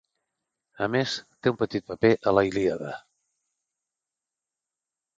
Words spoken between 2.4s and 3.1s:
"Ilíada".